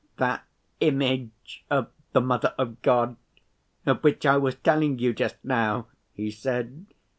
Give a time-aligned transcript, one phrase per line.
[0.17, 0.43] "That
[0.79, 3.17] image of the Mother of God
[3.85, 6.87] of which I was telling you just now," he said.